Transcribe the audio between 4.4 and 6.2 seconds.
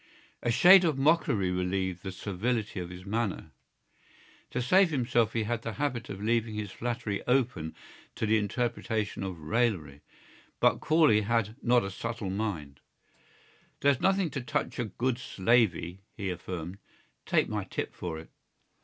To save himself he had the habit of